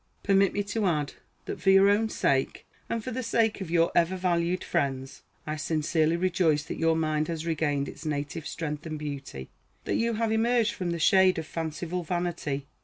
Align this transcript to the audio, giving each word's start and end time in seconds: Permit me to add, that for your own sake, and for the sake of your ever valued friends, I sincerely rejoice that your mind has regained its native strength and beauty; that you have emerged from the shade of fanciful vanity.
Permit 0.23 0.51
me 0.51 0.63
to 0.63 0.87
add, 0.87 1.13
that 1.45 1.61
for 1.61 1.69
your 1.69 1.87
own 1.87 2.09
sake, 2.09 2.65
and 2.89 3.03
for 3.03 3.11
the 3.11 3.21
sake 3.21 3.61
of 3.61 3.69
your 3.69 3.91
ever 3.93 4.17
valued 4.17 4.63
friends, 4.63 5.21
I 5.45 5.57
sincerely 5.57 6.15
rejoice 6.17 6.63
that 6.63 6.79
your 6.79 6.95
mind 6.95 7.27
has 7.27 7.45
regained 7.45 7.87
its 7.87 8.03
native 8.03 8.47
strength 8.47 8.87
and 8.87 8.97
beauty; 8.97 9.51
that 9.83 9.97
you 9.97 10.15
have 10.15 10.31
emerged 10.31 10.73
from 10.73 10.89
the 10.89 10.97
shade 10.97 11.37
of 11.37 11.45
fanciful 11.45 12.01
vanity. 12.01 12.65